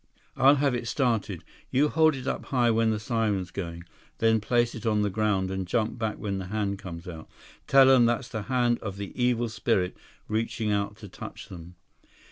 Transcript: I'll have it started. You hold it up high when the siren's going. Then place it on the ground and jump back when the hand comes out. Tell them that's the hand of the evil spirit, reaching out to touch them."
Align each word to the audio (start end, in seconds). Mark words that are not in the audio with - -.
I'll 0.35 0.55
have 0.55 0.73
it 0.73 0.87
started. 0.87 1.43
You 1.69 1.87
hold 1.89 2.15
it 2.15 2.25
up 2.25 2.45
high 2.45 2.71
when 2.71 2.89
the 2.89 2.99
siren's 2.99 3.51
going. 3.51 3.83
Then 4.17 4.39
place 4.41 4.73
it 4.73 4.83
on 4.83 5.03
the 5.03 5.11
ground 5.11 5.51
and 5.51 5.67
jump 5.67 5.99
back 5.99 6.17
when 6.17 6.39
the 6.39 6.47
hand 6.47 6.79
comes 6.79 7.07
out. 7.07 7.29
Tell 7.67 7.85
them 7.85 8.07
that's 8.07 8.29
the 8.29 8.41
hand 8.49 8.79
of 8.79 8.97
the 8.97 9.11
evil 9.15 9.47
spirit, 9.47 9.95
reaching 10.27 10.71
out 10.71 10.95
to 10.97 11.07
touch 11.07 11.49
them." 11.49 11.75